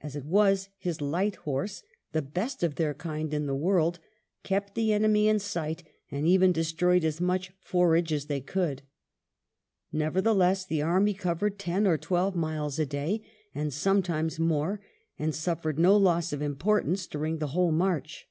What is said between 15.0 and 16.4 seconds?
and suffered no loss